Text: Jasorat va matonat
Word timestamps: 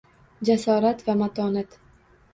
Jasorat 0.49 1.05
va 1.11 1.17
matonat 1.23 1.81